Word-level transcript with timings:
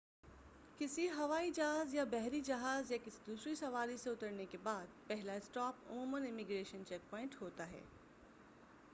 کسی 0.79 1.07
ہوائی 1.09 1.51
جہاز 1.51 1.93
یا 1.95 2.03
بحری 2.11 2.39
جہاز 2.41 2.91
یا 2.91 2.97
کسی 3.05 3.19
دوسری 3.27 3.53
سواری 3.55 3.97
سے 3.97 4.09
اترنے 4.09 4.45
کے 4.45 4.57
بعد 4.63 5.07
پہلا 5.07 5.33
اسٹاپ 5.33 5.91
عموماً 5.91 6.25
امیگریشن 6.27 6.85
چیک 6.87 7.09
پوائنٹ 7.09 7.41
ہوتا 7.41 7.69
ہے 7.69 7.81